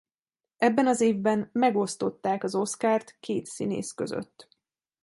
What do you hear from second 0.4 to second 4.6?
Ebben az évben megosztották az Oscart két színész között.